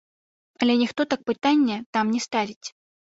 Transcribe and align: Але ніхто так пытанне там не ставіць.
Але 0.61 0.77
ніхто 0.83 1.05
так 1.11 1.21
пытанне 1.29 1.77
там 1.99 2.05
не 2.15 2.23
ставіць. 2.27 2.67